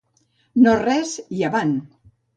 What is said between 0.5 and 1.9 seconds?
No res i avant!